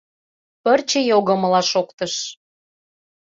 Пырче 0.63 0.99
йогымыла 1.09 1.61
шоктыш. 1.71 2.13